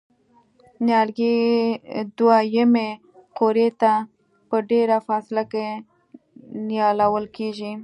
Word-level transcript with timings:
نیالګي 0.85 1.35
دوه 2.17 2.37
یمې 2.55 2.89
قوریې 3.37 3.69
ته 3.81 3.93
په 4.49 4.57
ډېره 4.69 4.97
فاصله 5.07 5.43
کې 5.51 5.67
نیالول 6.69 7.25
کېږي. 7.37 7.71